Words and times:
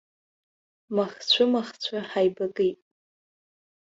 Махцәымахцәы 0.95 1.97
ҳааибакит. 2.09 2.79